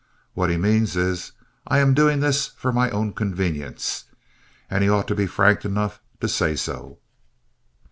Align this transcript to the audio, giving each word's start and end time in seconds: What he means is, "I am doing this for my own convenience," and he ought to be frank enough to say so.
What 0.33 0.49
he 0.49 0.57
means 0.57 0.95
is, 0.95 1.33
"I 1.67 1.77
am 1.77 1.93
doing 1.93 2.21
this 2.21 2.47
for 2.47 2.73
my 2.73 2.89
own 2.89 3.13
convenience," 3.13 4.05
and 4.67 4.83
he 4.83 4.89
ought 4.89 5.07
to 5.09 5.13
be 5.15 5.27
frank 5.27 5.63
enough 5.63 6.01
to 6.21 6.27
say 6.27 6.55
so. 6.55 6.97